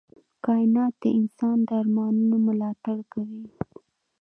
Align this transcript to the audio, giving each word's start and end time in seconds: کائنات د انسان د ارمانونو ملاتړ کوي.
کائنات 0.45 0.93
د 1.03 1.05
انسان 1.19 1.57
د 1.67 1.69
ارمانونو 1.81 2.35
ملاتړ 2.47 2.97
کوي. 3.11 3.45